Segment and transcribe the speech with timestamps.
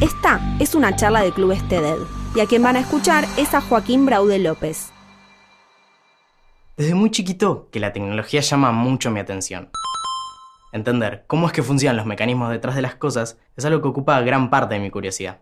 [0.00, 1.98] Esta es una charla de Club TED
[2.34, 4.92] y a quien van a escuchar es a Joaquín Braude López.
[6.76, 9.70] Desde muy chiquito que la tecnología llama mucho mi atención.
[10.72, 14.20] Entender cómo es que funcionan los mecanismos detrás de las cosas es algo que ocupa
[14.22, 15.40] gran parte de mi curiosidad.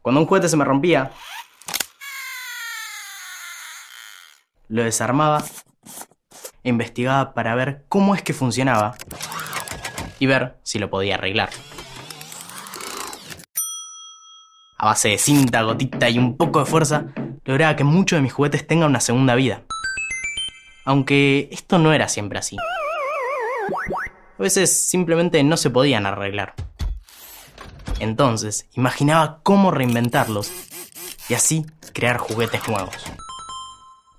[0.00, 1.12] Cuando un juguete se me rompía,
[4.68, 5.44] lo desarmaba
[6.62, 8.96] investigaba para ver cómo es que funcionaba
[10.18, 11.50] y ver si lo podía arreglar.
[14.84, 17.06] A base de cinta, gotita y un poco de fuerza,
[17.46, 19.62] lograba que muchos de mis juguetes tengan una segunda vida.
[20.84, 22.58] Aunque esto no era siempre así.
[24.38, 26.52] A veces simplemente no se podían arreglar.
[27.98, 30.52] Entonces, imaginaba cómo reinventarlos
[31.30, 31.64] y así
[31.94, 32.94] crear juguetes nuevos.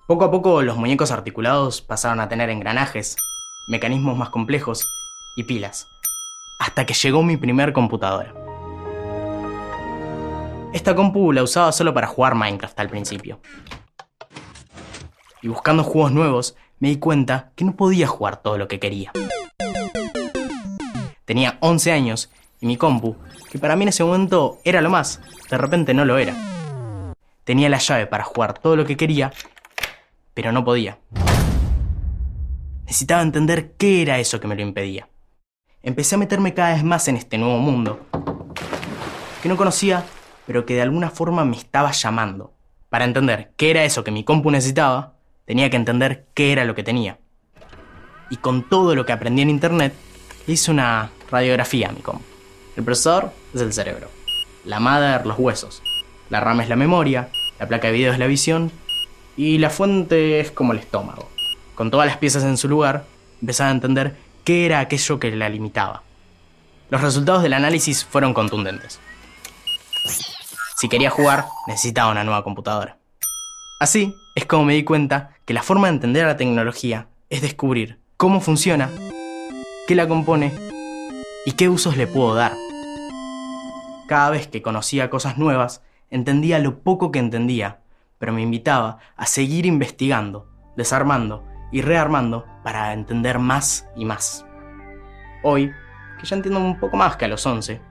[0.08, 3.18] Poco a poco los muñecos articulados pasaron a tener engranajes,
[3.68, 4.88] mecanismos más complejos
[5.36, 5.86] y pilas,
[6.60, 8.45] hasta que llegó mi primer computadora.
[10.76, 13.40] Esta compu la usaba solo para jugar Minecraft al principio.
[15.42, 19.14] Y buscando juegos nuevos, me di cuenta que no podía jugar todo lo que quería.
[21.24, 23.16] Tenía 11 años y mi compu,
[23.50, 26.36] que para mí en ese momento era lo más, de repente no lo era.
[27.46, 29.32] Tenía la llave para jugar todo lo que quería,
[30.34, 31.00] pero no podía.
[32.84, 35.08] Necesitaba entender qué era eso que me lo impedía.
[35.82, 38.02] Empecé a meterme cada vez más en este nuevo mundo,
[39.42, 40.04] que no conocía,
[40.48, 42.54] pero que de alguna forma me estaba llamando.
[42.90, 45.14] Para entender qué era eso que mi compu necesitaba,
[45.46, 47.20] tenía que entender qué era lo que tenía.
[48.30, 49.94] Y con todo lo que aprendí en internet,
[50.48, 52.24] hice una radiografía a mi compu.
[52.76, 54.10] El procesador es el cerebro,
[54.66, 55.82] la mother los huesos,
[56.30, 58.72] la RAM es la memoria, la placa de video es la visión
[59.38, 61.30] y la fuente es como el estómago.
[61.76, 63.06] Con todas las piezas en su lugar,
[63.42, 66.04] empezaba a entender qué era aquello que la limitaba.
[66.90, 69.00] Los resultados del análisis fueron contundentes.
[70.86, 73.00] Si quería jugar, necesitaba una nueva computadora.
[73.80, 77.98] Así es como me di cuenta que la forma de entender la tecnología es descubrir
[78.18, 78.92] cómo funciona,
[79.88, 80.54] qué la compone
[81.44, 82.54] y qué usos le puedo dar.
[84.08, 85.82] Cada vez que conocía cosas nuevas,
[86.12, 87.80] entendía lo poco que entendía,
[88.20, 90.48] pero me invitaba a seguir investigando,
[90.78, 94.46] desarmando y rearmando para entender más y más.
[95.42, 95.72] Hoy,
[96.20, 97.82] que ya entiendo un poco más que a los 11,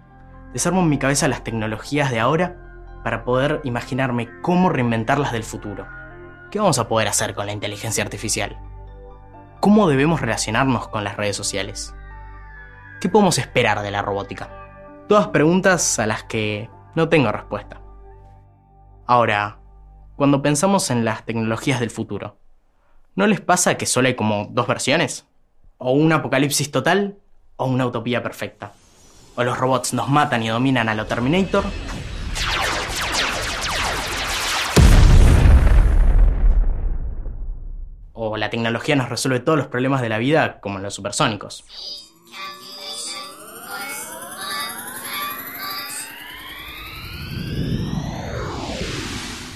[0.52, 2.60] desarmo en mi cabeza las tecnologías de ahora
[3.04, 5.86] para poder imaginarme cómo reinventarlas del futuro.
[6.50, 8.58] ¿Qué vamos a poder hacer con la inteligencia artificial?
[9.60, 11.94] ¿Cómo debemos relacionarnos con las redes sociales?
[13.00, 14.50] ¿Qué podemos esperar de la robótica?
[15.06, 17.80] Todas preguntas a las que no tengo respuesta.
[19.06, 19.58] Ahora,
[20.16, 22.38] cuando pensamos en las tecnologías del futuro,
[23.14, 25.26] ¿no les pasa que solo hay como dos versiones?
[25.76, 27.18] ¿O un apocalipsis total
[27.56, 28.72] o una utopía perfecta?
[29.36, 31.64] ¿O los robots nos matan y dominan a lo Terminator?
[38.34, 41.64] ¿O la tecnología nos resuelve todos los problemas de la vida como en los supersónicos?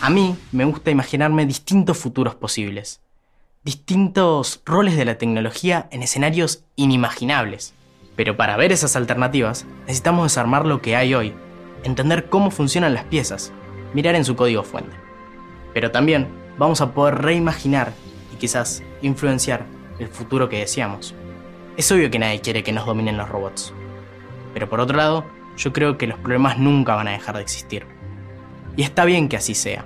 [0.01, 3.01] A mí me gusta imaginarme distintos futuros posibles,
[3.65, 7.75] distintos roles de la tecnología en escenarios inimaginables.
[8.15, 11.35] Pero para ver esas alternativas necesitamos desarmar lo que hay hoy,
[11.83, 13.51] entender cómo funcionan las piezas,
[13.93, 14.95] mirar en su código fuente.
[15.75, 16.29] Pero también
[16.59, 17.93] vamos a poder reimaginar
[18.39, 19.67] quizás influenciar
[19.99, 21.15] el futuro que deseamos.
[21.77, 23.73] Es obvio que nadie quiere que nos dominen los robots.
[24.55, 25.25] Pero por otro lado,
[25.57, 27.87] yo creo que los problemas nunca van a dejar de existir.
[28.77, 29.85] Y está bien que así sea,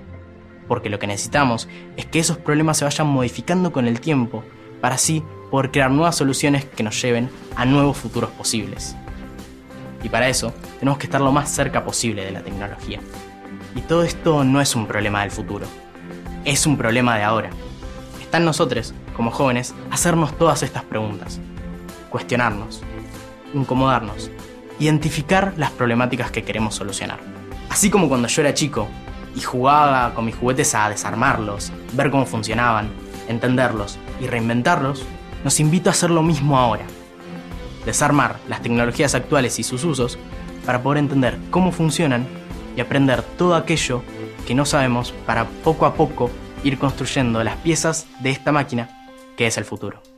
[0.69, 4.45] porque lo que necesitamos es que esos problemas se vayan modificando con el tiempo,
[4.81, 8.97] para así poder crear nuevas soluciones que nos lleven a nuevos futuros posibles.
[10.03, 13.01] Y para eso tenemos que estar lo más cerca posible de la tecnología.
[13.75, 15.67] Y todo esto no es un problema del futuro,
[16.45, 17.51] es un problema de ahora.
[18.33, 21.39] Está en nosotros, como jóvenes, hacernos todas estas preguntas,
[22.09, 22.81] cuestionarnos,
[23.53, 24.31] incomodarnos,
[24.79, 27.19] identificar las problemáticas que queremos solucionar.
[27.69, 28.89] Así como cuando yo era chico
[29.37, 32.89] y jugaba con mis juguetes a desarmarlos, ver cómo funcionaban,
[33.29, 35.05] entenderlos y reinventarlos,
[35.45, 36.87] nos invito a hacer lo mismo ahora.
[37.85, 40.19] Desarmar las tecnologías actuales y sus usos
[40.65, 42.27] para poder entender cómo funcionan
[42.79, 44.03] y aprender todo aquello
[44.47, 46.31] que no sabemos para poco a poco
[46.65, 48.89] ir construyendo las piezas de esta máquina
[49.37, 50.12] que es el futuro.